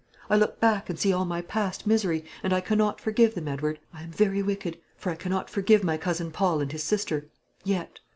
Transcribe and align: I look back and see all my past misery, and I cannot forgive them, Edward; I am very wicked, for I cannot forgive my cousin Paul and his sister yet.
I 0.31 0.35
look 0.35 0.59
back 0.59 0.89
and 0.89 0.97
see 0.97 1.13
all 1.13 1.25
my 1.25 1.41
past 1.43 1.85
misery, 1.85 2.25
and 2.41 2.53
I 2.53 2.59
cannot 2.59 2.99
forgive 2.99 3.35
them, 3.35 3.47
Edward; 3.47 3.77
I 3.93 4.01
am 4.01 4.09
very 4.09 4.41
wicked, 4.41 4.79
for 4.97 5.11
I 5.11 5.15
cannot 5.15 5.47
forgive 5.47 5.83
my 5.83 5.97
cousin 5.97 6.31
Paul 6.31 6.59
and 6.59 6.71
his 6.71 6.81
sister 6.81 7.27
yet. 7.63 7.99